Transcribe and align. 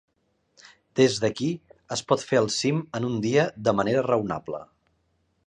Des 0.99 1.17
d'aquí, 1.25 1.49
es 1.97 2.03
pot 2.13 2.23
fer 2.31 2.41
el 2.45 2.49
cim 2.57 2.81
en 3.01 3.07
un 3.11 3.21
dia 3.27 3.45
de 3.69 3.77
manera 3.83 4.05
raonable. 4.09 4.65